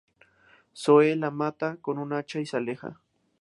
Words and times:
Zoe 0.73 1.15
la 1.15 1.29
mata 1.29 1.77
con 1.79 1.99
un 1.99 2.11
hacha 2.13 2.39
y 2.39 2.47
se 2.47 2.57
aleja. 2.57 2.99